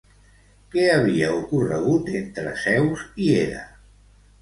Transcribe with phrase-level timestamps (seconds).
[0.75, 3.65] Què havia ocorregut entre Zeus i Hera?